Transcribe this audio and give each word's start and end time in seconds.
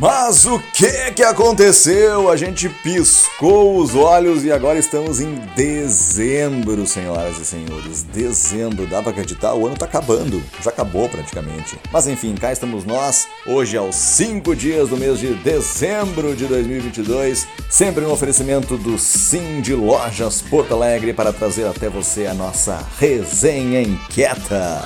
Mas 0.00 0.46
o 0.46 0.60
que 0.72 1.10
que 1.10 1.24
aconteceu? 1.24 2.30
A 2.30 2.36
gente 2.36 2.68
piscou 2.68 3.78
os 3.78 3.96
olhos 3.96 4.44
e 4.44 4.52
agora 4.52 4.78
estamos 4.78 5.20
em 5.20 5.34
dezembro, 5.56 6.86
senhoras 6.86 7.36
e 7.38 7.44
senhores. 7.44 8.04
Dezembro, 8.04 8.86
dá 8.86 9.02
pra 9.02 9.10
acreditar? 9.10 9.54
O 9.54 9.66
ano 9.66 9.76
tá 9.76 9.86
acabando. 9.86 10.40
Já 10.62 10.70
acabou 10.70 11.08
praticamente. 11.08 11.76
Mas 11.90 12.06
enfim, 12.06 12.36
cá 12.36 12.52
estamos 12.52 12.84
nós, 12.84 13.26
hoje 13.44 13.76
aos 13.76 13.96
5 13.96 14.54
dias 14.54 14.88
do 14.88 14.96
mês 14.96 15.18
de 15.18 15.34
dezembro 15.34 16.36
de 16.36 16.46
2022, 16.46 17.48
sempre 17.68 18.04
no 18.04 18.12
oferecimento 18.12 18.76
do 18.76 18.96
Sim 18.98 19.60
de 19.60 19.74
Lojas 19.74 20.40
Porto 20.42 20.74
Alegre 20.74 21.12
para 21.12 21.32
trazer 21.32 21.66
até 21.66 21.88
você 21.88 22.26
a 22.26 22.34
nossa 22.34 22.86
resenha 23.00 23.82
inquieta. 23.82 24.80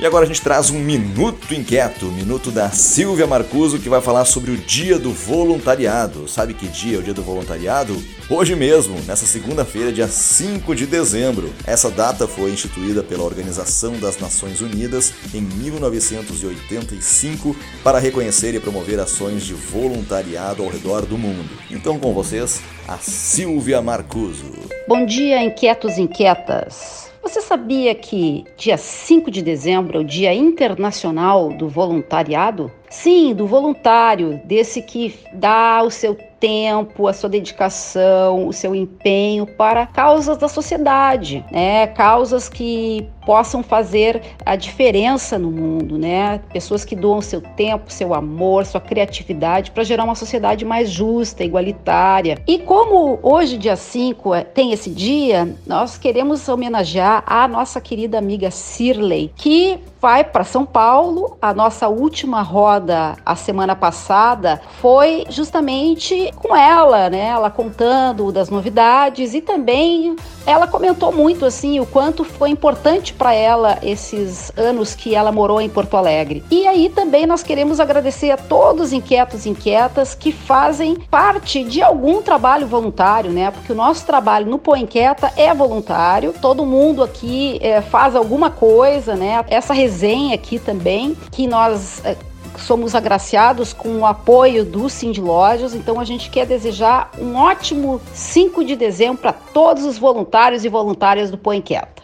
E 0.00 0.06
agora 0.06 0.24
a 0.24 0.28
gente 0.28 0.40
traz 0.40 0.70
um 0.70 0.78
minuto 0.78 1.52
inquieto, 1.52 2.06
minuto 2.06 2.52
da 2.52 2.70
Silvia 2.70 3.26
Marcuso, 3.26 3.80
que 3.80 3.88
vai 3.88 4.00
falar 4.00 4.24
sobre 4.26 4.52
o 4.52 4.56
Dia 4.56 4.96
do 4.96 5.12
Voluntariado. 5.12 6.28
Sabe 6.28 6.54
que 6.54 6.68
dia 6.68 6.96
é 6.96 7.00
o 7.00 7.02
Dia 7.02 7.12
do 7.12 7.24
Voluntariado? 7.24 8.00
Hoje 8.30 8.54
mesmo, 8.54 8.94
nessa 9.08 9.26
segunda-feira, 9.26 9.92
dia 9.92 10.06
5 10.06 10.72
de 10.76 10.86
dezembro. 10.86 11.52
Essa 11.66 11.90
data 11.90 12.28
foi 12.28 12.52
instituída 12.52 13.02
pela 13.02 13.24
Organização 13.24 13.98
das 13.98 14.20
Nações 14.20 14.60
Unidas 14.60 15.12
em 15.34 15.40
1985 15.40 17.56
para 17.82 17.98
reconhecer 17.98 18.54
e 18.54 18.60
promover 18.60 19.00
ações 19.00 19.42
de 19.42 19.52
voluntariado 19.52 20.62
ao 20.62 20.68
redor 20.68 21.06
do 21.06 21.18
mundo. 21.18 21.50
Então, 21.72 21.98
com 21.98 22.14
vocês, 22.14 22.60
a 22.86 22.98
Silvia 22.98 23.82
Marcuso. 23.82 24.52
Bom 24.86 25.04
dia, 25.04 25.42
inquietos 25.42 25.98
inquietas. 25.98 27.07
Você 27.28 27.42
sabia 27.42 27.94
que 27.94 28.46
dia 28.56 28.78
5 28.78 29.30
de 29.30 29.42
dezembro 29.42 29.98
é 29.98 30.00
o 30.00 30.04
Dia 30.04 30.32
Internacional 30.32 31.50
do 31.50 31.68
Voluntariado? 31.68 32.72
Sim, 32.88 33.34
do 33.34 33.46
voluntário, 33.46 34.40
desse 34.46 34.80
que 34.80 35.14
dá 35.34 35.82
o 35.82 35.90
seu 35.90 36.16
tempo, 36.40 37.06
a 37.06 37.12
sua 37.12 37.28
dedicação, 37.28 38.46
o 38.46 38.52
seu 38.52 38.74
empenho 38.74 39.46
para 39.46 39.86
causas 39.86 40.36
da 40.38 40.48
sociedade, 40.48 41.44
né? 41.50 41.86
Causas 41.88 42.48
que 42.48 43.08
possam 43.28 43.62
fazer 43.62 44.22
a 44.46 44.56
diferença 44.56 45.38
no 45.38 45.50
mundo, 45.50 45.98
né? 45.98 46.40
Pessoas 46.50 46.84
que 46.84 46.96
doam 46.96 47.20
seu 47.20 47.42
tempo, 47.42 47.92
seu 47.92 48.14
amor, 48.14 48.64
sua 48.64 48.80
criatividade 48.80 49.70
para 49.70 49.84
gerar 49.84 50.04
uma 50.04 50.14
sociedade 50.14 50.64
mais 50.64 50.88
justa, 50.88 51.44
igualitária. 51.44 52.38
E 52.46 52.58
como 52.58 53.18
hoje, 53.22 53.58
dia 53.58 53.76
5, 53.76 54.34
é, 54.34 54.44
tem 54.44 54.72
esse 54.72 54.88
dia, 54.88 55.54
nós 55.66 55.98
queremos 55.98 56.48
homenagear 56.48 57.22
a 57.26 57.46
nossa 57.46 57.80
querida 57.80 58.16
amiga 58.16 58.50
Cirley, 58.50 59.30
que 59.36 59.78
vai 60.00 60.24
para 60.24 60.44
São 60.44 60.64
Paulo. 60.64 61.36
A 61.42 61.52
nossa 61.52 61.88
última 61.88 62.42
roda 62.42 63.16
a 63.26 63.36
semana 63.36 63.76
passada 63.76 64.60
foi 64.80 65.26
justamente 65.28 66.27
com 66.32 66.54
ela, 66.54 67.10
né? 67.10 67.26
Ela 67.26 67.50
contando 67.50 68.30
das 68.32 68.50
novidades 68.50 69.34
e 69.34 69.40
também 69.40 70.16
ela 70.46 70.66
comentou 70.66 71.12
muito 71.12 71.44
assim 71.44 71.78
o 71.78 71.86
quanto 71.86 72.24
foi 72.24 72.50
importante 72.50 73.12
para 73.12 73.34
ela 73.34 73.78
esses 73.82 74.50
anos 74.56 74.94
que 74.94 75.14
ela 75.14 75.30
morou 75.30 75.60
em 75.60 75.68
Porto 75.68 75.96
Alegre. 75.96 76.42
E 76.50 76.66
aí 76.66 76.88
também 76.88 77.26
nós 77.26 77.42
queremos 77.42 77.80
agradecer 77.80 78.30
a 78.30 78.36
todos 78.36 78.88
os 78.88 78.92
inquietos 78.92 79.44
e 79.44 79.50
inquietas 79.50 80.14
que 80.14 80.32
fazem 80.32 80.96
parte 81.10 81.62
de 81.62 81.82
algum 81.82 82.22
trabalho 82.22 82.66
voluntário, 82.66 83.30
né? 83.30 83.50
Porque 83.50 83.72
o 83.72 83.76
nosso 83.76 84.06
trabalho 84.06 84.46
no 84.46 84.58
Põe 84.58 84.82
Inquieta 84.82 85.32
é 85.36 85.52
voluntário. 85.52 86.34
Todo 86.40 86.64
mundo 86.64 87.02
aqui 87.02 87.58
é, 87.60 87.80
faz 87.80 88.16
alguma 88.16 88.50
coisa, 88.50 89.14
né? 89.14 89.44
Essa 89.48 89.74
resenha 89.74 90.34
aqui 90.34 90.58
também 90.58 91.16
que 91.30 91.46
nós 91.46 92.02
é, 92.04 92.16
somos 92.58 92.94
agraciados 92.94 93.72
com 93.72 94.00
o 94.00 94.06
apoio 94.06 94.64
do 94.64 94.88
Cindy 94.88 95.20
Lojas, 95.20 95.74
então 95.74 95.98
a 95.98 96.04
gente 96.04 96.30
quer 96.30 96.46
desejar 96.46 97.10
um 97.18 97.36
ótimo 97.36 98.00
5 98.12 98.64
de 98.64 98.76
dezembro 98.76 99.18
para 99.22 99.32
todos 99.32 99.84
os 99.84 99.98
voluntários 99.98 100.64
e 100.64 100.68
voluntárias 100.68 101.30
do 101.30 101.38
Põe 101.38 101.60
Quieta. 101.60 102.02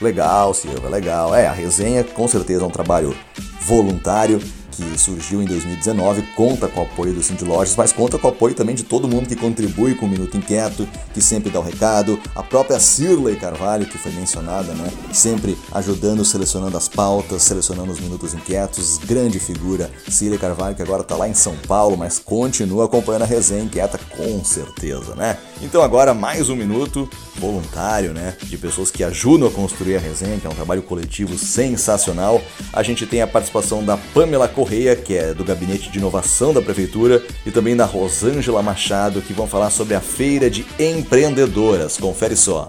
Legal, 0.00 0.54
Silva, 0.54 0.88
legal. 0.88 1.34
É, 1.34 1.48
a 1.48 1.52
resenha 1.52 2.04
com 2.04 2.28
certeza 2.28 2.64
é 2.64 2.66
um 2.66 2.70
trabalho 2.70 3.16
voluntário 3.60 4.40
que 4.78 4.98
surgiu 4.98 5.42
em 5.42 5.44
2019, 5.44 6.22
conta 6.36 6.68
com 6.68 6.80
o 6.80 6.84
apoio 6.84 7.12
do 7.12 7.22
Cindy 7.22 7.44
Lojas, 7.44 7.74
mas 7.76 7.92
conta 7.92 8.16
com 8.16 8.28
o 8.28 8.30
apoio 8.30 8.54
também 8.54 8.76
de 8.76 8.84
todo 8.84 9.08
mundo 9.08 9.28
que 9.28 9.34
contribui 9.34 9.94
com 9.96 10.06
o 10.06 10.08
Minuto 10.08 10.36
Inquieto, 10.36 10.88
que 11.12 11.20
sempre 11.20 11.50
dá 11.50 11.58
o 11.58 11.62
recado, 11.62 12.18
a 12.34 12.42
própria 12.42 12.78
Cirley 12.78 13.36
Carvalho, 13.36 13.86
que 13.86 13.98
foi 13.98 14.12
mencionada, 14.12 14.72
né? 14.74 14.90
Sempre 15.12 15.58
ajudando, 15.72 16.24
selecionando 16.24 16.76
as 16.76 16.88
pautas, 16.88 17.42
selecionando 17.42 17.90
os 17.90 17.98
Minutos 17.98 18.34
Inquietos, 18.34 18.98
grande 18.98 19.40
figura, 19.40 19.90
Cirley 20.08 20.38
Carvalho, 20.38 20.76
que 20.76 20.82
agora 20.82 21.02
está 21.02 21.16
lá 21.16 21.28
em 21.28 21.34
São 21.34 21.56
Paulo, 21.66 21.96
mas 21.96 22.20
continua 22.20 22.84
acompanhando 22.84 23.22
a 23.22 23.26
resenha 23.26 23.64
inquieta 23.64 23.98
com 24.16 24.44
certeza, 24.44 25.16
né? 25.16 25.38
Então 25.60 25.82
agora 25.82 26.14
mais 26.14 26.48
um 26.48 26.54
minuto 26.54 27.08
voluntário, 27.36 28.12
né? 28.12 28.36
De 28.44 28.56
pessoas 28.56 28.90
que 28.90 29.02
ajudam 29.02 29.48
a 29.48 29.50
construir 29.50 29.96
a 29.96 30.00
resenha, 30.00 30.38
que 30.38 30.46
é 30.46 30.50
um 30.50 30.54
trabalho 30.54 30.82
coletivo 30.82 31.36
sensacional. 31.36 32.40
A 32.72 32.82
gente 32.82 33.06
tem 33.06 33.22
a 33.22 33.26
participação 33.26 33.84
da 33.84 33.96
Pamela 33.96 34.46
Correia 34.46 34.67
Correia, 34.68 34.94
que 34.94 35.16
é 35.16 35.32
do 35.32 35.42
Gabinete 35.42 35.90
de 35.90 35.98
Inovação 35.98 36.52
da 36.52 36.60
Prefeitura, 36.60 37.22
e 37.46 37.50
também 37.50 37.74
da 37.74 37.86
Rosângela 37.86 38.62
Machado, 38.62 39.22
que 39.22 39.32
vão 39.32 39.46
falar 39.46 39.70
sobre 39.70 39.94
a 39.94 40.00
Feira 40.00 40.50
de 40.50 40.66
Empreendedoras. 40.78 41.96
Confere 41.96 42.36
só. 42.36 42.68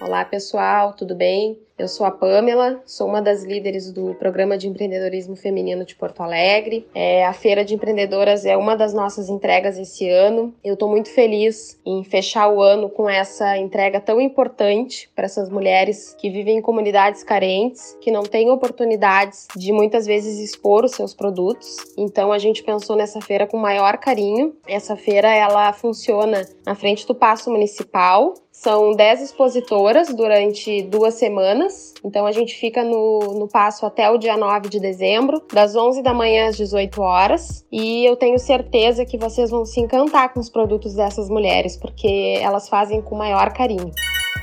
Olá 0.00 0.24
pessoal, 0.24 0.94
tudo 0.94 1.14
bem? 1.14 1.58
Eu 1.76 1.88
sou 1.88 2.06
a 2.06 2.10
Pamela, 2.12 2.80
sou 2.86 3.08
uma 3.08 3.20
das 3.20 3.42
líderes 3.42 3.90
do 3.90 4.14
Programa 4.14 4.56
de 4.56 4.68
Empreendedorismo 4.68 5.34
Feminino 5.34 5.84
de 5.84 5.96
Porto 5.96 6.22
Alegre. 6.22 6.86
É, 6.94 7.26
a 7.26 7.32
Feira 7.32 7.64
de 7.64 7.74
Empreendedoras 7.74 8.46
é 8.46 8.56
uma 8.56 8.76
das 8.76 8.94
nossas 8.94 9.28
entregas 9.28 9.76
esse 9.76 10.08
ano. 10.08 10.54
Eu 10.62 10.74
estou 10.74 10.88
muito 10.88 11.10
feliz 11.10 11.76
em 11.84 12.04
fechar 12.04 12.48
o 12.48 12.62
ano 12.62 12.88
com 12.88 13.10
essa 13.10 13.58
entrega 13.58 14.00
tão 14.00 14.20
importante 14.20 15.10
para 15.16 15.24
essas 15.24 15.50
mulheres 15.50 16.14
que 16.16 16.30
vivem 16.30 16.58
em 16.58 16.62
comunidades 16.62 17.24
carentes, 17.24 17.98
que 18.00 18.12
não 18.12 18.22
têm 18.22 18.52
oportunidades 18.52 19.48
de 19.56 19.72
muitas 19.72 20.06
vezes 20.06 20.38
expor 20.38 20.84
os 20.84 20.92
seus 20.92 21.12
produtos. 21.12 21.76
Então 21.98 22.30
a 22.30 22.38
gente 22.38 22.62
pensou 22.62 22.94
nessa 22.94 23.20
feira 23.20 23.48
com 23.48 23.56
maior 23.56 23.98
carinho. 23.98 24.54
Essa 24.64 24.94
feira 24.94 25.34
ela 25.34 25.72
funciona 25.72 26.46
na 26.64 26.76
frente 26.76 27.04
do 27.04 27.16
Paço 27.16 27.50
Municipal, 27.50 28.34
são 28.54 28.92
10 28.92 29.20
expositoras 29.20 30.14
durante 30.14 30.80
duas 30.82 31.14
semanas. 31.14 31.92
Então 32.04 32.24
a 32.24 32.30
gente 32.30 32.54
fica 32.54 32.84
no, 32.84 33.34
no 33.36 33.48
passo 33.48 33.84
até 33.84 34.08
o 34.08 34.16
dia 34.16 34.36
9 34.36 34.68
de 34.68 34.78
dezembro, 34.78 35.42
das 35.52 35.74
11 35.74 36.02
da 36.02 36.14
manhã 36.14 36.48
às 36.48 36.56
18 36.56 37.02
horas. 37.02 37.66
E 37.70 38.04
eu 38.04 38.14
tenho 38.14 38.38
certeza 38.38 39.04
que 39.04 39.18
vocês 39.18 39.50
vão 39.50 39.66
se 39.66 39.80
encantar 39.80 40.32
com 40.32 40.38
os 40.38 40.48
produtos 40.48 40.94
dessas 40.94 41.28
mulheres, 41.28 41.76
porque 41.76 42.38
elas 42.40 42.68
fazem 42.68 43.02
com 43.02 43.16
maior 43.16 43.52
carinho 43.52 43.90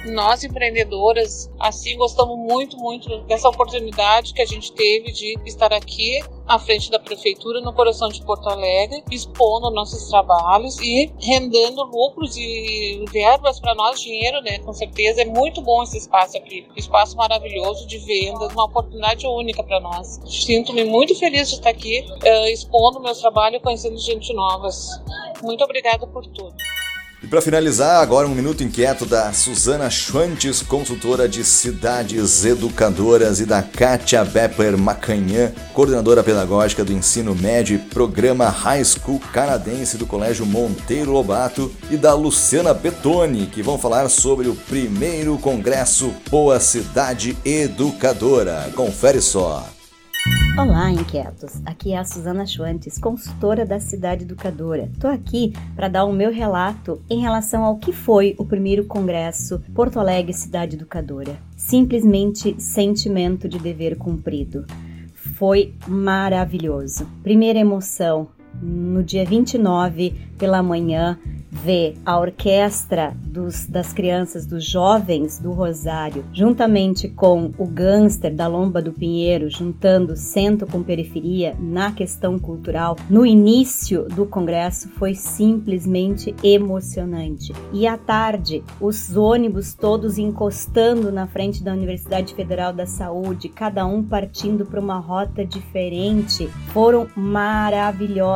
nós 0.06 0.44
empreendedoras, 0.44 1.50
assim, 1.60 1.96
gostamos 1.96 2.38
muito, 2.38 2.78
muito 2.78 3.22
dessa 3.24 3.48
oportunidade 3.48 4.34
que 4.34 4.42
a 4.42 4.46
gente 4.46 4.72
teve 4.74 5.12
de 5.12 5.38
estar 5.46 5.72
aqui 5.74 6.22
à 6.48 6.58
frente 6.60 6.90
da 6.90 7.00
prefeitura, 7.00 7.62
no 7.62 7.74
coração 7.74 8.10
de 8.10 8.24
Porto 8.26 8.50
Alegre, 8.50 9.04
expondo 9.12 9.72
nossos 9.72 10.10
trabalhos 10.10 10.80
e 10.80 11.12
rendendo 11.20 11.84
lucros 11.84 12.36
e 12.36 13.06
verbas 13.12 13.60
para 13.60 13.76
nós, 13.76 14.02
dinheiro, 14.02 14.42
né? 14.42 14.60
Com 14.60 14.74
certeza 14.74 15.22
é 15.22 15.26
muito 15.26 15.62
bom 15.62 15.84
esse 15.84 15.98
espaço 15.98 16.38
aqui, 16.38 16.68
espaço 16.76 17.16
maravilhoso 17.16 17.88
de 17.88 18.00
vendas, 18.00 18.52
uma 18.54 18.66
oportunidade 18.66 19.26
única 19.28 19.64
para 19.64 19.80
nós. 19.80 20.20
Sinto-me 20.26 20.84
muito 20.84 21.16
feliz 21.16 21.50
de 21.50 21.56
estar 21.56 21.70
aqui 21.70 22.06
uh, 22.10 22.48
expondo 22.48 23.00
meu 23.00 23.16
trabalho 23.16 23.58
e 23.58 23.60
conhecendo 23.60 23.98
gente 23.98 24.34
novas. 24.34 24.90
Muito 25.42 25.64
obrigada 25.64 26.06
por 26.08 26.26
tudo. 26.26 26.56
E 27.24 27.28
para 27.28 27.40
finalizar, 27.40 28.02
agora 28.02 28.28
um 28.28 28.34
minuto 28.34 28.64
inquieto 28.64 29.06
da 29.06 29.32
Suzana 29.32 29.92
Schwantes, 29.92 30.64
consultora 30.64 31.30
de 31.30 31.44
cidades 31.44 32.44
educadoras, 32.44 33.40
e 33.40 33.46
da 33.46 33.62
Kátia 33.62 34.26
Bepler 34.26 34.76
Macanhã, 34.76 35.52
coordenadora 35.72 36.24
pedagógica 36.24 36.84
do 36.84 36.92
ensino 36.92 37.36
médio 37.36 37.76
e 37.76 37.80
programa 37.80 38.50
High 38.50 38.84
School 38.84 39.20
canadense 39.32 39.98
do 39.98 40.08
Colégio 40.08 40.48
Monteiro 40.48 41.12
Lobato, 41.12 41.72
e 41.92 41.96
da 41.96 42.16
Luciana 42.16 42.74
Betoni, 42.74 43.46
que 43.46 43.62
vão 43.62 43.78
falar 43.78 44.10
sobre 44.10 44.48
o 44.48 44.56
primeiro 44.56 45.38
congresso 45.38 46.12
Boa 46.28 46.60
Cidade 46.60 47.38
Educadora. 47.46 48.72
Confere 48.76 49.22
só. 49.22 49.70
Olá, 50.58 50.92
inquietos! 50.92 51.62
Aqui 51.66 51.94
é 51.94 51.98
a 51.98 52.04
Suzana 52.04 52.46
Schwantes, 52.46 52.98
consultora 52.98 53.66
da 53.66 53.80
Cidade 53.80 54.26
Educadora. 54.26 54.90
Estou 54.94 55.10
aqui 55.10 55.54
para 55.78 55.88
dar 55.88 56.04
o 56.04 56.12
meu 56.12 56.30
relato 56.30 57.02
em 57.10 57.22
relação 57.22 57.64
ao 57.64 57.78
que 57.78 57.94
foi 57.94 58.36
o 58.38 58.46
primeiro 58.46 58.84
congresso 58.84 59.64
Porto 59.74 59.98
Alegre 59.98 60.34
Cidade 60.34 60.76
Educadora. 60.76 61.38
Simplesmente 61.56 62.62
sentimento 62.62 63.48
de 63.48 63.60
dever 63.60 63.98
cumprido. 63.98 64.66
Foi 65.14 65.74
maravilhoso. 65.88 67.08
Primeira 67.24 67.58
emoção, 67.58 68.28
no 68.62 69.04
dia 69.04 69.26
29 69.26 70.16
pela 70.38 70.64
manhã 70.64 71.18
ver 71.52 71.96
a 72.06 72.18
orquestra 72.18 73.14
dos, 73.22 73.68
das 73.68 73.92
crianças, 73.92 74.46
dos 74.46 74.64
jovens 74.64 75.38
do 75.38 75.52
Rosário, 75.52 76.24
juntamente 76.32 77.10
com 77.10 77.52
o 77.58 77.68
gangster 77.68 78.34
da 78.34 78.48
Lomba 78.48 78.82
do 78.82 78.94
Pinheiro, 78.94 79.50
juntando 79.50 80.16
centro 80.16 80.66
com 80.66 80.82
periferia 80.82 81.56
na 81.60 81.92
questão 81.92 82.40
cultural, 82.40 82.96
no 83.10 83.26
início 83.26 84.06
do 84.06 84.26
congresso 84.26 84.88
foi 84.90 85.14
simplesmente 85.14 86.34
emocionante. 86.42 87.54
E 87.74 87.86
à 87.86 87.98
tarde, 87.98 88.64
os 88.80 89.16
ônibus 89.16 89.74
todos 89.74 90.18
encostando 90.18 91.12
na 91.12 91.28
frente 91.28 91.62
da 91.62 91.74
Universidade 91.74 92.34
Federal 92.34 92.72
da 92.72 92.86
Saúde, 92.86 93.50
cada 93.50 93.86
um 93.86 94.02
partindo 94.02 94.66
para 94.66 94.80
uma 94.80 95.00
rota 95.00 95.46
diferente, 95.46 96.48
foram 96.74 97.08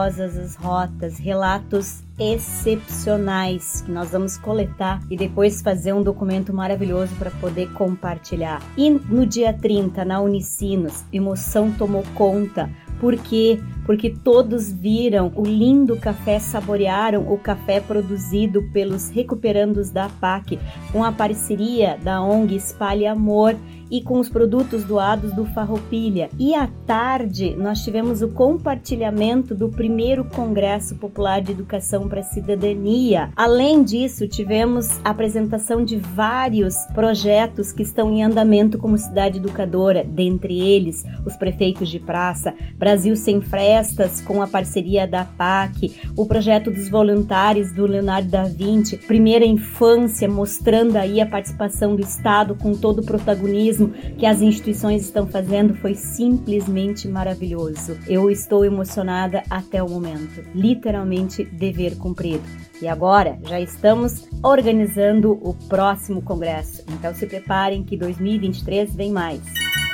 maravilhosas 0.06 0.38
as 0.38 0.56
rotas, 0.56 1.18
relatos 1.18 2.04
excepcionais 2.18 3.82
que 3.82 3.92
nós 3.92 4.12
vamos 4.12 4.38
coletar 4.38 5.02
e 5.10 5.18
depois 5.18 5.62
fazer 5.62 5.94
um 5.94 6.04
documento 6.04 6.54
maravilhoso 6.54 7.14
para 7.16 7.32
poder 7.32 7.72
compartilhar. 7.74 8.62
E 8.78 8.90
no 8.90 9.26
dia 9.26 9.52
30, 9.52 10.06
na 10.06 10.22
Unicinos, 10.22 11.04
emoção 11.12 11.72
tomou 11.72 12.04
conta. 12.14 12.70
Por 13.00 13.18
quê? 13.18 13.60
Porque 13.86 14.10
todos 14.10 14.72
viram 14.72 15.32
o 15.36 15.44
lindo 15.44 15.98
café, 15.98 16.40
saborearam 16.40 17.32
o 17.32 17.38
café 17.38 17.82
produzido 17.82 18.64
pelos 18.72 19.10
recuperandos 19.10 19.90
da 19.90 20.08
PAC, 20.08 20.58
com 20.92 21.04
a 21.04 21.12
parceria 21.12 21.98
da 22.02 22.22
ONG 22.22 22.56
Espalhe 22.56 23.06
Amor 23.06 23.56
e 23.90 24.02
com 24.02 24.20
os 24.20 24.30
produtos 24.30 24.84
doados 24.84 25.34
do 25.34 25.46
Farroupilha. 25.46 26.30
E 26.40 26.54
à 26.54 26.68
tarde 26.86 27.56
nós 27.56 27.84
tivemos 27.84 28.22
o 28.22 28.30
compartilhamento 28.30 29.54
do 29.54 29.70
primeiro 29.70 30.26
Congresso 30.26 30.96
Popular 30.96 31.42
de 31.42 31.52
Educação 31.52 32.08
para 32.08 32.22
a 32.22 32.24
Cidadania. 32.24 33.30
Além 33.36 33.84
disso, 33.84 34.28
tivemos 34.28 35.00
a 35.04 35.10
apresentação 35.10 35.84
de 35.84 35.98
vários 35.98 36.76
projetos 36.94 37.72
que 37.72 37.84
estão 37.84 38.12
em 38.14 38.24
andamento 38.24 38.78
como 38.78 38.98
cidade 38.98 39.38
educadora, 39.38 40.04
dentre 40.04 40.60
eles 40.60 41.04
os 41.26 41.36
prefeitos 41.36 41.90
de 41.90 42.00
praça, 42.00 42.54
Brasil 42.78 43.16
Sem 43.16 43.42
Frestas 43.42 44.22
com 44.22 44.42
a 44.42 44.48
parceria 44.48 45.08
da 45.08 45.26
PAC, 45.26 45.96
o 46.16 46.26
projeto 46.26 46.72
dos 46.72 46.90
voluntários 46.90 47.72
do 47.72 47.86
Leonardo 47.86 48.30
da 48.30 48.44
Vinci, 48.44 48.98
primeira 48.98 49.46
infância 49.46 50.28
mostrando 50.28 50.96
aí 50.96 51.22
a 51.22 51.26
participação 51.26 51.96
do 51.96 52.02
Estado 52.02 52.56
com 52.56 52.74
todo 52.74 53.00
o 53.00 53.06
protagonismo 53.06 53.75
que 54.18 54.26
as 54.26 54.42
instituições 54.42 55.04
estão 55.04 55.28
fazendo 55.28 55.76
foi 55.76 55.96
simplesmente 55.96 57.08
maravilhoso. 57.08 57.98
Eu 58.08 58.30
estou 58.30 58.66
emocionada 58.66 59.44
até 59.50 59.82
o 59.82 59.90
momento. 59.90 60.44
Literalmente 60.54 61.44
dever 61.44 61.98
cumprido. 61.98 62.44
E 62.82 62.88
agora 62.88 63.40
já 63.48 63.60
estamos 63.60 64.28
organizando 64.44 65.40
o 65.42 65.54
próximo 65.68 66.22
congresso. 66.22 66.84
Então 66.90 67.14
se 67.14 67.26
preparem 67.26 67.84
que 67.84 67.96
2023 67.98 68.96
vem 68.96 69.12
mais. 69.12 69.42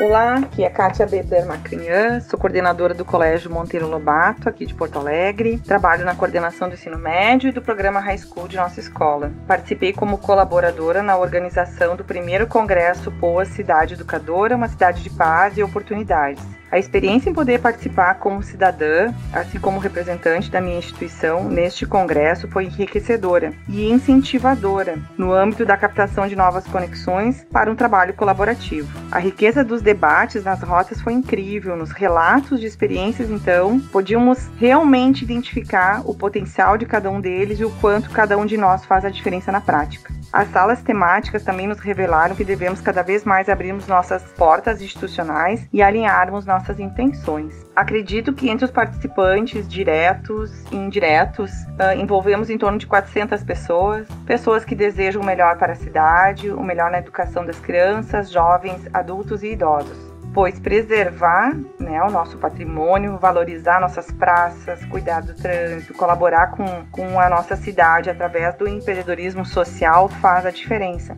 Olá, 0.02 0.38
aqui 0.38 0.64
é 0.64 0.70
Kátia 0.70 1.06
Bebler 1.06 1.46
Macrian, 1.46 2.22
sou 2.22 2.40
coordenadora 2.40 2.92
do 2.92 3.06
Colégio 3.06 3.52
Monteiro 3.52 3.88
Lobato, 3.88 4.50
aqui 4.50 4.66
de 4.66 4.74
Porto 4.74 4.98
Alegre. 4.98 5.60
Trabalho 5.60 6.04
na 6.04 6.16
coordenação 6.16 6.68
do 6.68 6.74
ensino 6.74 6.98
médio 6.98 7.50
e 7.50 7.52
do 7.52 7.62
programa 7.62 8.00
High 8.00 8.18
School 8.18 8.48
de 8.48 8.56
nossa 8.56 8.80
escola. 8.80 9.32
Participei 9.48 9.94
como 9.94 10.18
colaboradora 10.18 11.04
na 11.04 11.16
organização 11.16 11.96
do 11.96 12.04
primeiro 12.04 12.48
congresso 12.48 13.12
Poa 13.12 13.46
Cidade 13.46 13.94
Educadora, 13.94 14.56
uma 14.56 14.68
cidade 14.68 15.04
de 15.04 15.10
paz 15.12 15.56
e 15.56 15.62
oportunidades. 15.62 16.44
A 16.72 16.80
experiência 16.80 17.30
em 17.30 17.34
poder 17.34 17.60
participar 17.60 18.14
como 18.16 18.42
cidadã, 18.42 19.14
assim 19.34 19.60
como 19.60 19.78
representante 19.78 20.50
da 20.50 20.62
minha 20.62 20.80
instituição 20.80 21.44
neste 21.44 21.86
congresso 21.86 22.48
foi 22.48 22.64
enriquecedora 22.64 23.52
e 23.68 23.92
incentivadora 23.92 24.98
no 25.18 25.34
âmbito 25.34 25.66
da 25.66 25.76
captação 25.76 26.30
de 26.30 26.36
novas 26.36 26.66
conexões 26.66 27.46
para 27.52 27.70
um 27.70 27.76
trabalho 27.76 28.14
colaborativo. 28.14 28.90
A 29.12 29.20
riqueza 29.20 29.66
dos 29.66 29.82
debates 29.82 30.46
nas 30.46 30.62
rotas 30.62 31.02
foi 31.02 31.12
incrível, 31.12 31.76
nos 31.76 31.92
relatos 31.92 32.62
de 32.62 32.68
experiências 32.68 33.30
então, 33.30 33.78
podíamos 33.92 34.50
realmente 34.58 35.26
identificar 35.26 36.02
o 36.06 36.16
potencial 36.16 36.78
de 36.78 36.86
cada 36.86 37.12
um 37.12 37.20
deles 37.20 37.60
e 37.60 37.66
o 37.66 37.72
quanto 37.82 38.10
cada 38.12 38.38
um 38.38 38.46
de 38.46 38.56
nós 38.56 38.86
faz 38.86 39.04
a 39.04 39.10
diferença 39.10 39.52
na 39.52 39.60
prática. 39.60 40.21
As 40.34 40.48
salas 40.48 40.82
temáticas 40.82 41.44
também 41.44 41.68
nos 41.68 41.80
revelaram 41.80 42.36
que 42.36 42.46
devemos 42.46 42.80
cada 42.80 43.02
vez 43.02 43.26
mais 43.26 43.50
abrirmos 43.50 43.86
nossas 43.86 44.24
portas 44.34 44.82
institucionais 44.82 45.68
e 45.74 45.82
alinharmos 45.82 46.46
nossas 46.46 46.80
intenções. 46.80 47.54
Acredito 47.76 48.32
que 48.32 48.50
entre 48.50 48.64
os 48.64 48.72
participantes 48.72 49.68
diretos 49.68 50.64
e 50.72 50.76
indiretos, 50.78 51.52
uh, 51.52 51.98
envolvemos 51.98 52.50
em 52.50 52.58
torno 52.58 52.78
de 52.78 52.88
400 52.88 53.44
pessoas, 53.44 54.08
pessoas 54.26 54.64
que 54.64 54.74
desejam 54.74 55.22
o 55.22 55.26
melhor 55.26 55.58
para 55.58 55.74
a 55.74 55.76
cidade, 55.76 56.50
o 56.50 56.64
melhor 56.64 56.90
na 56.90 57.00
educação 57.00 57.46
das 57.46 57.60
crianças, 57.60 58.32
jovens, 58.32 58.88
adultos 58.94 59.44
e 59.44 59.52
idosos 59.52 60.11
pois 60.34 60.60
preservar 60.60 61.54
né, 61.80 62.02
o 62.04 62.10
nosso 62.10 62.38
patrimônio, 62.38 63.18
valorizar 63.18 63.82
nossas 63.82 64.10
praças, 64.12 64.84
cuidar 64.86 65.22
do 65.22 65.34
trânsito, 65.34 65.94
colaborar 65.94 66.52
com, 66.52 66.86
com 66.90 67.20
a 67.20 67.30
nossa 67.30 67.56
cidade 67.56 68.10
através 68.10 68.56
do 68.56 68.68
empreendedorismo 68.68 69.46
social 69.46 70.08
faz 70.08 70.46
a 70.46 70.52
diferença. 70.52 71.18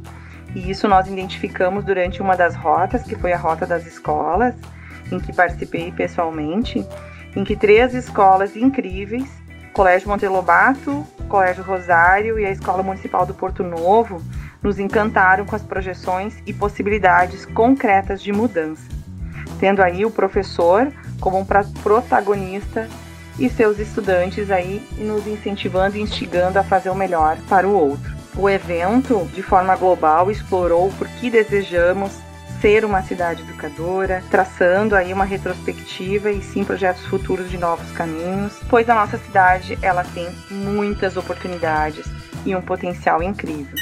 E 0.55 0.69
isso 0.69 0.87
nós 0.87 1.07
identificamos 1.07 1.83
durante 1.83 2.21
uma 2.21 2.35
das 2.35 2.55
rotas, 2.55 3.03
que 3.03 3.15
foi 3.15 3.33
a 3.33 3.37
rota 3.37 3.65
das 3.65 3.85
escolas, 3.85 4.55
em 5.11 5.19
que 5.19 5.33
participei 5.33 5.91
pessoalmente, 5.91 6.85
em 7.35 7.43
que 7.43 7.55
três 7.55 7.93
escolas 7.93 8.55
incríveis, 8.55 9.29
Colégio 9.73 10.09
Monteiro 10.09 10.33
Lobato, 10.33 11.05
Colégio 11.27 11.63
Rosário 11.63 12.39
e 12.39 12.45
a 12.45 12.51
Escola 12.51 12.83
Municipal 12.83 13.25
do 13.25 13.33
Porto 13.33 13.63
Novo, 13.63 14.21
nos 14.61 14.79
encantaram 14.79 15.45
com 15.45 15.55
as 15.55 15.63
projeções 15.63 16.37
e 16.45 16.53
possibilidades 16.53 17.45
concretas 17.45 18.21
de 18.21 18.31
mudança 18.31 19.02
tendo 19.63 19.81
aí 19.81 20.05
o 20.05 20.11
professor 20.11 20.91
como 21.21 21.39
um 21.39 21.45
protagonista 21.81 22.89
e 23.39 23.49
seus 23.49 23.79
estudantes 23.79 24.51
aí 24.51 24.85
nos 24.97 25.25
incentivando 25.25 25.95
e 25.95 26.01
instigando 26.01 26.59
a 26.59 26.63
fazer 26.65 26.89
o 26.89 26.95
melhor 26.95 27.37
para 27.47 27.65
o 27.65 27.71
outro. 27.71 28.13
O 28.35 28.49
evento, 28.49 29.25
de 29.33 29.41
forma 29.41 29.73
global, 29.77 30.29
explorou 30.29 30.91
por 30.97 31.07
que 31.07 31.29
desejamos 31.29 32.11
ser 32.59 32.83
uma 32.83 33.01
cidade 33.03 33.41
educadora, 33.43 34.21
traçando 34.29 34.97
aí 34.97 35.13
uma 35.13 35.23
retrospectiva 35.23 36.29
e 36.29 36.43
sim 36.43 36.65
projetos 36.65 37.05
futuros 37.05 37.49
de 37.49 37.57
novos 37.57 37.89
caminhos, 37.91 38.59
pois 38.69 38.89
a 38.89 38.95
nossa 38.95 39.17
cidade 39.17 39.79
ela 39.81 40.03
tem 40.03 40.27
muitas 40.51 41.15
oportunidades 41.15 42.05
e 42.45 42.53
um 42.53 42.61
potencial 42.61 43.23
incrível. 43.23 43.75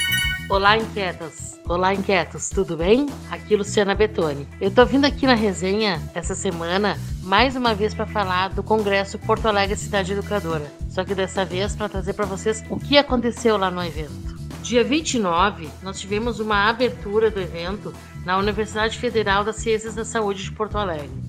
Olá, 0.47 0.77
inquietas! 0.77 1.50
Olá, 1.71 1.93
inquietos, 1.93 2.49
tudo 2.49 2.75
bem? 2.75 3.07
Aqui 3.29 3.55
Luciana 3.55 3.95
Betoni. 3.95 4.45
Eu 4.59 4.69
tô 4.69 4.85
vindo 4.85 5.05
aqui 5.05 5.25
na 5.25 5.35
resenha 5.35 6.01
essa 6.13 6.35
semana 6.35 6.99
mais 7.23 7.55
uma 7.55 7.73
vez 7.73 7.93
para 7.93 8.05
falar 8.05 8.49
do 8.49 8.61
Congresso 8.61 9.17
Porto 9.17 9.45
Alegre 9.45 9.77
Cidade 9.77 10.11
Educadora. 10.11 10.69
Só 10.89 11.05
que 11.05 11.15
dessa 11.15 11.45
vez 11.45 11.73
para 11.73 11.87
trazer 11.87 12.11
para 12.11 12.25
vocês 12.25 12.61
o 12.69 12.77
que 12.77 12.97
aconteceu 12.97 13.55
lá 13.55 13.71
no 13.71 13.81
evento. 13.81 14.35
Dia 14.61 14.83
29, 14.83 15.69
nós 15.81 15.97
tivemos 15.97 16.41
uma 16.41 16.67
abertura 16.67 17.31
do 17.31 17.39
evento 17.39 17.93
na 18.25 18.37
Universidade 18.37 18.99
Federal 18.99 19.45
das 19.45 19.55
Ciências 19.55 19.95
da 19.95 20.03
Saúde 20.03 20.43
de 20.43 20.51
Porto 20.51 20.77
Alegre. 20.77 21.23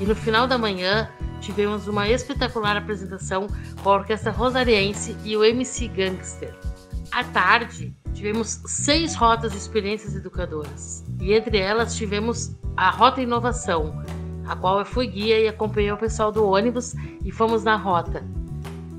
E 0.00 0.06
no 0.06 0.16
final 0.16 0.46
da 0.46 0.56
manhã, 0.56 1.06
tivemos 1.38 1.86
uma 1.86 2.08
espetacular 2.08 2.78
apresentação 2.78 3.46
com 3.82 3.90
a 3.90 3.96
Orquestra 3.96 4.32
Rosariense 4.32 5.14
e 5.22 5.36
o 5.36 5.44
MC 5.44 5.86
Gangster. 5.88 6.54
À 7.10 7.22
tarde, 7.24 7.94
tivemos 8.22 8.60
seis 8.66 9.16
rotas 9.16 9.50
de 9.50 9.58
experiências 9.58 10.14
educadoras. 10.14 11.04
E 11.20 11.32
entre 11.32 11.58
elas 11.58 11.96
tivemos 11.96 12.56
a 12.76 12.88
Rota 12.88 13.20
Inovação, 13.20 14.00
a 14.46 14.54
qual 14.54 14.78
eu 14.78 14.84
fui 14.84 15.08
guia 15.08 15.40
e 15.40 15.48
acompanhei 15.48 15.90
o 15.90 15.96
pessoal 15.96 16.30
do 16.30 16.46
ônibus 16.46 16.94
e 17.24 17.32
fomos 17.32 17.64
na 17.64 17.74
rota. 17.74 18.24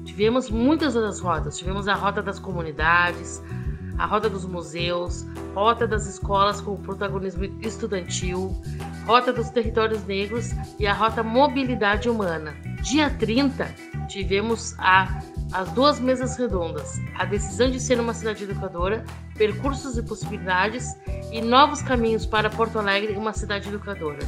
Tivemos 0.04 0.50
muitas 0.50 0.94
outras 0.98 1.22
rotas. 1.22 1.58
Tivemos 1.58 1.88
a 1.88 1.94
Rota 1.94 2.22
das 2.22 2.38
Comunidades, 2.38 3.42
a 3.98 4.06
Rota 4.06 4.30
dos 4.30 4.44
Museus, 4.44 5.26
Rota 5.56 5.88
das 5.88 6.06
Escolas 6.06 6.60
com 6.60 6.76
protagonismo 6.76 7.46
estudantil, 7.62 8.54
Rota 9.08 9.32
dos 9.32 9.50
Territórios 9.50 10.04
Negros 10.04 10.52
e 10.78 10.86
a 10.86 10.94
Rota 10.94 11.24
Mobilidade 11.24 12.10
Humana. 12.10 12.54
Dia 12.82 13.10
30, 13.10 13.74
tivemos 14.10 14.76
a 14.78 15.22
as 15.54 15.72
duas 15.72 16.00
mesas 16.00 16.36
redondas, 16.36 17.00
a 17.16 17.26
decisão 17.26 17.70
de 17.70 17.80
ser 17.80 18.00
uma 18.00 18.14
cidade 18.14 18.44
educadora, 18.44 19.06
percursos 19.38 19.98
e 19.98 20.02
possibilidades 20.02 20.96
e 21.32 21.42
novos 21.42 21.82
caminhos 21.82 22.26
para 22.26 22.50
Porto 22.50 22.80
Alegre, 22.80 23.16
uma 23.16 23.34
cidade 23.34 23.70
educadora. 23.70 24.20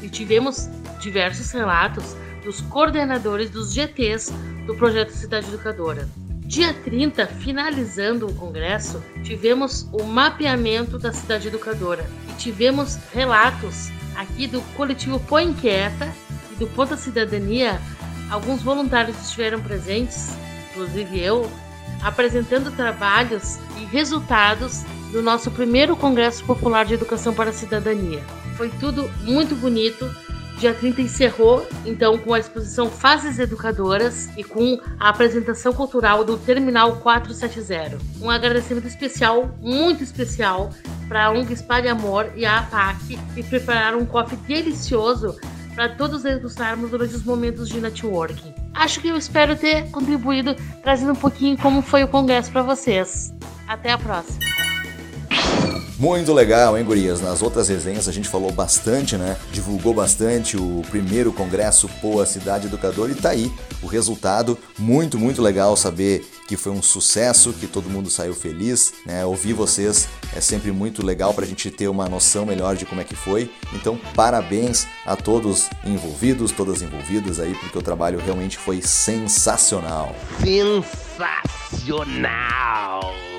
E 0.00 0.08
tivemos 0.08 0.68
diversos 1.00 1.50
relatos 1.50 2.16
dos 2.44 2.60
coordenadores 2.60 3.50
dos 3.50 3.74
GTs 3.74 4.32
do 4.66 4.74
projeto 4.76 5.10
Cidade 5.10 5.48
Educadora. 5.48 6.08
Dia 6.44 6.72
30, 6.72 7.26
finalizando 7.26 8.28
o 8.28 8.34
congresso, 8.34 9.02
tivemos 9.24 9.88
o 9.92 10.04
mapeamento 10.04 10.96
da 10.96 11.12
cidade 11.12 11.48
educadora 11.48 12.08
e 12.30 12.32
tivemos 12.34 12.96
relatos 13.12 13.90
aqui 14.14 14.46
do 14.46 14.60
coletivo 14.76 15.18
Põe 15.18 15.46
Inquieta 15.46 16.08
e 16.52 16.54
do 16.54 16.68
Ponta 16.68 16.96
Cidadania 16.96 17.80
alguns 18.30 18.62
voluntários 18.62 19.20
estiveram 19.20 19.60
presentes, 19.60 20.30
inclusive 20.70 21.18
eu, 21.20 21.50
apresentando 22.02 22.70
trabalhos 22.70 23.58
e 23.78 23.84
resultados 23.84 24.82
do 25.12 25.22
nosso 25.22 25.50
primeiro 25.50 25.96
Congresso 25.96 26.44
Popular 26.44 26.84
de 26.84 26.94
Educação 26.94 27.32
para 27.32 27.50
a 27.50 27.52
Cidadania. 27.52 28.22
Foi 28.56 28.68
tudo 28.68 29.10
muito 29.22 29.54
bonito. 29.54 30.08
Dia 30.58 30.72
30 30.72 31.02
encerrou, 31.02 31.66
então, 31.84 32.16
com 32.16 32.32
a 32.32 32.38
exposição 32.38 32.88
Fases 32.90 33.38
Educadoras 33.38 34.30
e 34.38 34.42
com 34.42 34.80
a 34.98 35.10
apresentação 35.10 35.70
cultural 35.74 36.24
do 36.24 36.38
Terminal 36.38 36.96
470. 36.96 37.98
Um 38.22 38.30
agradecimento 38.30 38.86
especial, 38.86 39.54
muito 39.60 40.02
especial, 40.02 40.70
para 41.08 41.26
a 41.26 41.30
ONG 41.30 41.52
Espalhe 41.52 41.88
Amor 41.88 42.32
e 42.34 42.46
a 42.46 42.60
APAC, 42.60 43.18
que 43.34 43.42
prepararam 43.42 43.98
um 43.98 44.06
coffee 44.06 44.38
delicioso 44.38 45.36
para 45.76 45.90
todos 45.90 46.22
degustarmos 46.22 46.90
durante 46.90 47.14
os 47.14 47.22
momentos 47.22 47.68
de 47.68 47.78
networking. 47.80 48.54
Acho 48.74 48.98
que 48.98 49.08
eu 49.08 49.16
espero 49.16 49.54
ter 49.54 49.90
contribuído 49.90 50.56
trazendo 50.82 51.12
um 51.12 51.16
pouquinho 51.16 51.56
como 51.58 51.82
foi 51.82 52.02
o 52.02 52.08
congresso 52.08 52.50
para 52.50 52.62
vocês. 52.62 53.32
Até 53.68 53.92
a 53.92 53.98
próxima! 53.98 54.40
Muito 55.98 56.32
legal, 56.34 56.76
hein, 56.76 56.84
gurias? 56.84 57.22
Nas 57.22 57.40
outras 57.40 57.68
resenhas 57.68 58.06
a 58.06 58.12
gente 58.12 58.28
falou 58.28 58.52
bastante, 58.52 59.16
né? 59.16 59.36
Divulgou 59.50 59.94
bastante 59.94 60.56
o 60.56 60.82
primeiro 60.90 61.32
congresso 61.32 61.88
Poa 62.02 62.26
Cidade 62.26 62.66
Educadora 62.66 63.12
e 63.12 63.14
tá 63.14 63.30
aí 63.30 63.50
o 63.82 63.86
resultado. 63.86 64.58
Muito, 64.78 65.18
muito 65.18 65.40
legal 65.40 65.74
saber 65.74 66.26
que 66.46 66.56
foi 66.56 66.72
um 66.72 66.82
sucesso, 66.82 67.52
que 67.52 67.66
todo 67.66 67.90
mundo 67.90 68.08
saiu 68.08 68.34
feliz, 68.34 68.94
né? 69.04 69.24
Ouvir 69.24 69.52
vocês 69.52 70.08
é 70.34 70.40
sempre 70.40 70.72
muito 70.72 71.04
legal 71.04 71.34
pra 71.34 71.44
gente 71.44 71.70
ter 71.70 71.88
uma 71.88 72.08
noção 72.08 72.46
melhor 72.46 72.76
de 72.76 72.86
como 72.86 73.00
é 73.00 73.04
que 73.04 73.16
foi. 73.16 73.50
Então, 73.72 73.98
parabéns 74.14 74.86
a 75.04 75.16
todos 75.16 75.68
envolvidos, 75.84 76.52
todas 76.52 76.82
envolvidas 76.82 77.40
aí, 77.40 77.54
porque 77.54 77.78
o 77.78 77.82
trabalho 77.82 78.18
realmente 78.18 78.56
foi 78.56 78.80
sensacional. 78.80 80.14
Sensacional! 80.40 83.35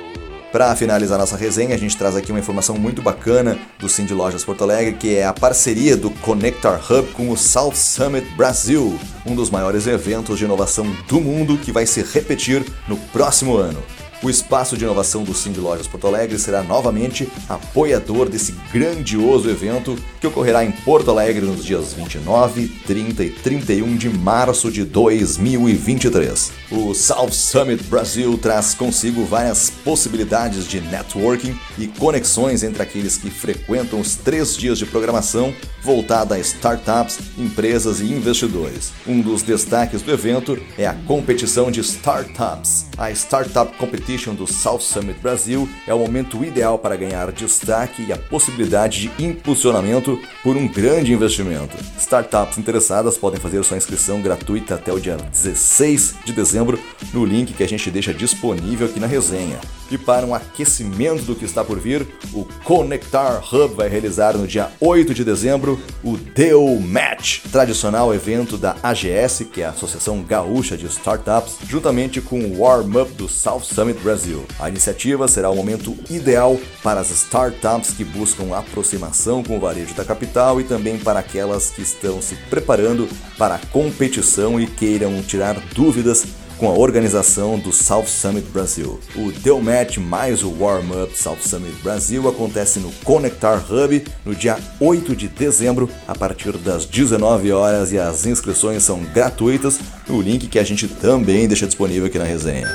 Para 0.58 0.76
finalizar 0.76 1.20
nossa 1.20 1.38
resenha, 1.38 1.76
a 1.76 1.78
gente 1.78 1.96
traz 1.96 2.16
aqui 2.16 2.32
uma 2.32 2.40
informação 2.40 2.76
muito 2.80 3.00
bacana 3.00 3.60
do 3.78 3.88
Cindy 3.88 4.12
Lojas 4.12 4.44
Porto 4.44 4.64
Alegre, 4.64 4.96
que 4.96 5.16
é 5.16 5.24
a 5.24 5.32
parceria 5.32 5.96
do 5.96 6.10
Connector 6.10 6.80
Hub 6.92 7.12
com 7.12 7.30
o 7.30 7.38
South 7.38 7.76
Summit 7.76 8.28
Brasil, 8.36 9.00
um 9.24 9.36
dos 9.36 9.52
maiores 9.52 9.86
eventos 9.86 10.36
de 10.40 10.46
inovação 10.46 10.92
do 11.08 11.22
mundo 11.22 11.60
que 11.60 11.72
vai 11.72 11.86
se 11.86 12.02
repetir 12.02 12.66
no 12.88 12.98
próximo 12.98 13.56
ano. 13.56 13.84
O 14.24 14.32
espaço 14.32 14.76
de 14.76 14.84
inovação 14.84 15.24
do 15.24 15.32
Sim 15.32 15.52
de 15.52 15.60
Lojas 15.60 15.86
Porto 15.86 16.08
Alegre 16.08 16.40
será 16.40 16.64
novamente 16.64 17.30
apoiador 17.48 18.28
desse 18.28 18.52
grandioso 18.74 19.48
evento 19.48 19.96
que 20.20 20.26
ocorrerá 20.26 20.66
em 20.66 20.72
Porto 20.72 21.12
Alegre 21.12 21.46
nos 21.46 21.64
dias 21.64 21.94
29, 21.94 22.68
30 22.88 23.24
e 23.24 23.30
31 23.30 23.96
de 23.96 24.10
março 24.10 24.72
de 24.72 24.84
2023. 24.84 26.52
O 26.72 26.96
South 26.96 27.32
Summit 27.32 27.84
Brasil 27.84 28.36
traz 28.40 28.74
consigo 28.74 29.24
várias 29.24 29.70
possibilidades 29.70 30.68
de 30.68 30.82
networking 30.82 31.56
e 31.78 31.86
conexões 31.86 32.64
entre 32.64 32.82
aqueles 32.82 33.18
que 33.18 33.30
frequentam 33.30 34.00
os 34.00 34.16
três 34.16 34.58
dias 34.58 34.80
de 34.80 34.88
programação 34.88 35.54
voltada 35.84 36.36
a 36.36 36.40
startups, 36.40 37.20
empresas 37.38 38.02
e 38.02 38.06
investidores. 38.06 38.92
Um 39.08 39.22
dos 39.22 39.44
destaques 39.44 40.02
do 40.02 40.12
evento 40.12 40.60
é 40.78 40.88
a 40.88 40.94
competição 40.94 41.70
de 41.70 41.80
startups. 41.82 42.88
A 42.98 43.12
Startup 43.12 43.72
Competition 43.78 44.07
do 44.08 44.48
South 44.48 44.80
Summit 44.80 45.20
Brasil 45.20 45.68
é 45.86 45.94
o 45.94 46.00
momento 46.00 46.42
ideal 46.42 46.80
para 46.80 46.96
ganhar 46.96 47.30
destaque 47.30 48.06
e 48.06 48.14
a 48.14 48.18
possibilidade 48.18 49.10
de 49.10 49.26
impulsionamento 49.26 50.18
por 50.42 50.56
um 50.56 50.66
grande 50.66 51.12
investimento. 51.12 51.76
Startups 52.00 52.58
interessadas 52.58 53.18
podem 53.18 53.38
fazer 53.38 53.62
sua 53.66 53.76
inscrição 53.76 54.22
gratuita 54.22 54.76
até 54.76 54.94
o 54.94 55.00
dia 55.00 55.18
16 55.18 56.20
de 56.24 56.32
dezembro 56.32 56.80
no 57.14 57.26
link 57.26 57.54
que 57.54 57.64
a 57.64 57.68
gente 57.68 57.92
deixa 57.92 58.14
disponível 58.14 58.88
aqui 58.88 58.98
na 58.98 59.08
resenha. 59.08 59.60
E 59.90 59.98
para 59.98 60.26
um 60.26 60.36
aquecimento 60.36 61.24
do 61.24 61.36
que 61.36 61.46
está 61.46 61.64
por 61.64 61.80
vir, 61.80 62.06
o 62.34 62.46
Conectar 62.64 63.42
Hub 63.52 63.76
vai 63.76 63.88
realizar 63.88 64.38
no 64.38 64.48
dia 64.48 64.70
8 64.80 65.14
de 65.14 65.24
dezembro 65.24 65.80
o 66.04 66.18
Deo 66.18 66.80
Match, 66.80 67.40
tradicional 67.52 68.14
evento 68.14 68.58
da 68.58 68.76
AGS, 68.84 69.46
que 69.52 69.62
é 69.62 69.66
a 69.66 69.70
Associação 69.70 70.22
Gaúcha 70.22 70.76
de 70.76 70.86
Startups, 70.88 71.58
juntamente 71.68 72.20
com 72.22 72.40
o 72.40 72.60
Warm 72.60 72.96
Up 73.02 73.14
do 73.14 73.30
South 73.30 73.62
Summit 73.62 74.00
Brasil. 74.02 74.46
A 74.60 74.70
iniciativa 74.70 75.28
será 75.28 75.50
o 75.50 75.56
momento 75.56 75.96
ideal 76.10 76.60
para 76.84 77.00
as 77.00 77.10
startups 77.12 77.92
que 77.92 78.04
buscam 78.04 78.56
aproximação 78.56 79.44
com 79.44 79.58
o 79.58 79.60
varejo 79.60 79.94
da 79.94 80.04
capital 80.04 80.60
e 80.60 80.64
também 80.64 80.98
para 80.98 81.20
aquelas 81.20 81.70
que 81.70 81.82
estão 81.82 82.22
se 82.22 82.36
preparando 82.50 83.08
para 83.38 83.56
a 83.56 83.60
competição 83.68 84.60
e 84.60 84.68
queiram 84.68 85.22
tirar 85.22 85.60
dúvidas 85.74 86.26
com 86.58 86.68
a 86.68 86.74
organização 86.74 87.60
do 87.60 87.72
South 87.72 88.08
Summit 88.08 88.48
Brasil. 88.50 89.00
O 89.16 89.32
Deu 89.32 89.62
Match 89.62 89.98
mais 89.98 90.44
o 90.44 90.54
Warm 90.60 90.92
Up 91.04 91.18
South 91.18 91.40
Summit 91.42 91.76
Brasil 91.84 92.28
acontece 92.28 92.80
no 92.80 92.92
Conectar 93.04 93.64
Hub 93.70 94.04
no 94.26 94.36
dia 94.36 94.58
8 94.80 95.16
de 95.16 95.28
dezembro, 95.28 95.90
a 96.08 96.16
partir 96.16 96.54
das 96.58 96.86
19 96.86 97.52
horas 97.52 97.92
e 97.92 98.00
as 98.00 98.26
inscrições 98.26 98.84
são 98.84 99.04
gratuitas 99.14 99.80
no 100.08 100.22
link 100.22 100.48
que 100.48 100.60
a 100.60 100.64
gente 100.64 100.88
também 100.88 101.48
deixa 101.48 101.68
disponível 101.68 102.08
aqui 102.08 102.18
na 102.18 102.26
resenha. 102.26 102.68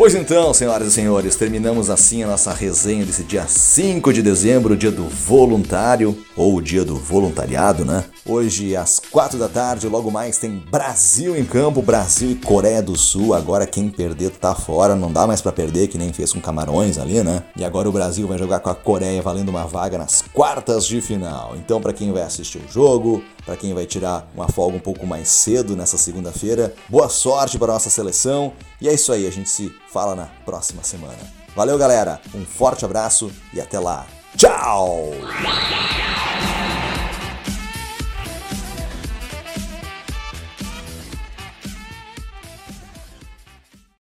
Pois 0.00 0.14
então, 0.14 0.54
senhoras 0.54 0.88
e 0.88 0.92
senhores, 0.92 1.36
terminamos 1.36 1.90
assim 1.90 2.22
a 2.22 2.26
nossa 2.26 2.54
resenha 2.54 3.04
desse 3.04 3.22
dia 3.22 3.46
5 3.46 4.14
de 4.14 4.22
dezembro, 4.22 4.74
dia 4.74 4.90
do 4.90 5.06
voluntário, 5.06 6.16
ou 6.34 6.56
o 6.56 6.62
dia 6.62 6.86
do 6.86 6.96
voluntariado, 6.96 7.84
né? 7.84 8.04
Hoje, 8.26 8.76
às 8.76 8.98
4 8.98 9.38
da 9.38 9.48
tarde, 9.48 9.88
logo 9.88 10.10
mais 10.10 10.38
tem 10.38 10.58
Brasil 10.58 11.36
em 11.36 11.44
campo, 11.44 11.80
Brasil 11.80 12.30
e 12.30 12.34
Coreia 12.34 12.82
do 12.82 12.96
Sul. 12.96 13.34
Agora 13.34 13.66
quem 13.66 13.88
perder 13.88 14.30
tá 14.30 14.54
fora, 14.54 14.94
não 14.94 15.12
dá 15.12 15.26
mais 15.26 15.40
para 15.40 15.52
perder, 15.52 15.88
que 15.88 15.96
nem 15.98 16.12
fez 16.12 16.32
com 16.32 16.40
Camarões 16.40 16.98
ali, 16.98 17.22
né? 17.22 17.42
E 17.56 17.64
agora 17.64 17.88
o 17.88 17.92
Brasil 17.92 18.28
vai 18.28 18.38
jogar 18.38 18.60
com 18.60 18.68
a 18.68 18.74
Coreia 18.74 19.22
valendo 19.22 19.48
uma 19.48 19.66
vaga 19.66 19.96
nas 19.96 20.22
quartas 20.32 20.86
de 20.86 21.00
final. 21.00 21.54
Então, 21.56 21.80
para 21.80 21.92
quem 21.92 22.12
vai 22.12 22.22
assistir 22.22 22.58
o 22.58 22.70
jogo, 22.70 23.22
para 23.44 23.56
quem 23.56 23.72
vai 23.72 23.86
tirar 23.86 24.30
uma 24.34 24.48
folga 24.48 24.76
um 24.76 24.80
pouco 24.80 25.06
mais 25.06 25.28
cedo 25.28 25.74
nessa 25.74 25.96
segunda-feira, 25.96 26.74
boa 26.88 27.08
sorte 27.08 27.58
para 27.58 27.72
nossa 27.72 27.88
seleção. 27.90 28.52
E 28.80 28.88
é 28.88 28.92
isso 28.92 29.12
aí, 29.12 29.26
a 29.26 29.32
gente 29.32 29.48
se 29.48 29.72
fala 29.90 30.14
na 30.14 30.26
próxima 30.44 30.82
semana. 30.82 31.18
Valeu, 31.56 31.76
galera. 31.78 32.20
Um 32.34 32.44
forte 32.44 32.84
abraço 32.84 33.30
e 33.52 33.60
até 33.60 33.78
lá. 33.78 34.06
Tchau! 34.36 35.10